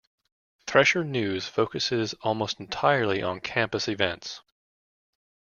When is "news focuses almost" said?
1.03-2.59